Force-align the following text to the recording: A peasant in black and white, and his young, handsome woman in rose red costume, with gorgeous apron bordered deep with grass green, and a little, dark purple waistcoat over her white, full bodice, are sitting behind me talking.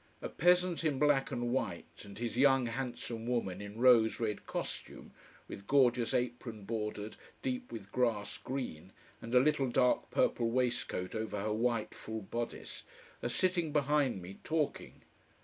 A 0.19 0.29
peasant 0.29 0.83
in 0.83 0.97
black 0.97 1.29
and 1.29 1.51
white, 1.51 2.01
and 2.05 2.17
his 2.17 2.35
young, 2.35 2.65
handsome 2.65 3.27
woman 3.27 3.61
in 3.61 3.77
rose 3.77 4.19
red 4.19 4.47
costume, 4.47 5.11
with 5.47 5.67
gorgeous 5.67 6.11
apron 6.11 6.63
bordered 6.65 7.17
deep 7.43 7.71
with 7.71 7.91
grass 7.91 8.39
green, 8.39 8.93
and 9.21 9.35
a 9.35 9.39
little, 9.39 9.69
dark 9.69 10.09
purple 10.09 10.49
waistcoat 10.49 11.13
over 11.13 11.39
her 11.39 11.53
white, 11.53 11.93
full 11.93 12.23
bodice, 12.23 12.81
are 13.21 13.29
sitting 13.29 13.71
behind 13.71 14.23
me 14.23 14.39
talking. 14.43 15.03